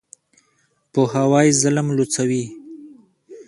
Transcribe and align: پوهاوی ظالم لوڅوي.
پوهاوی 0.91 1.47
ظالم 1.61 1.87
لوڅوي. 1.97 2.43